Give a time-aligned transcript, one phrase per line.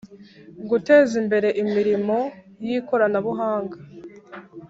[0.69, 2.17] guteza imbere imirimo
[2.65, 3.77] y'ikoranabuhanga,